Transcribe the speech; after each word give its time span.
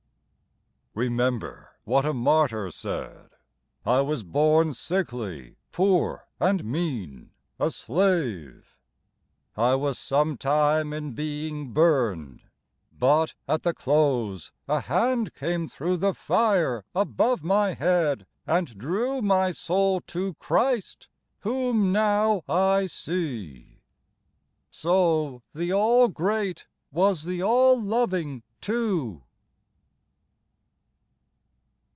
"Remember 0.93 1.77
what 1.85 2.05
a 2.05 2.13
martyr 2.13 2.69
said: 2.69 3.29
I 3.85 4.01
was 4.01 4.23
born 4.23 4.73
sickly, 4.73 5.55
poor 5.71 6.27
and 6.37 6.65
mean, 6.65 7.31
A 7.57 7.71
slave... 7.71 8.75
I 9.55 9.73
was 9.75 9.97
some 9.97 10.35
time 10.35 10.91
in 10.91 11.13
being 11.13 11.71
burned, 11.71 12.41
But 12.91 13.35
at 13.47 13.63
the 13.63 13.73
close 13.73 14.51
a 14.67 14.81
Hand 14.81 15.33
came 15.33 15.69
through 15.69 15.95
The 15.95 16.13
fire 16.13 16.83
above 16.93 17.41
my 17.41 17.73
head, 17.73 18.25
and 18.45 18.77
drew 18.77 19.21
My 19.21 19.51
soul 19.51 20.01
to 20.01 20.33
Christ, 20.35 21.07
whom 21.39 21.93
now 21.93 22.43
I 22.49 22.87
see. 22.87 23.79
So, 24.71 25.41
the 25.55 25.71
All 25.71 26.09
Great, 26.09 26.67
was 26.91 27.23
the 27.23 27.41
All 27.41 27.81
Loving 27.81 28.43
too." 28.59 29.23